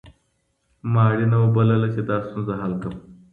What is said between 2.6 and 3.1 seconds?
حل کړم.